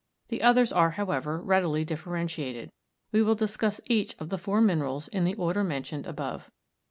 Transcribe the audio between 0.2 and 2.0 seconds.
The others are, however, readily